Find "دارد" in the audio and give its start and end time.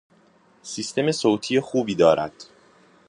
1.95-2.33